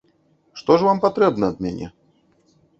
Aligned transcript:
Што 0.61 0.77
ж 0.77 0.87
вам 0.87 1.03
патрэбна 1.05 1.53
ад 1.55 1.63
мяне? 1.69 1.93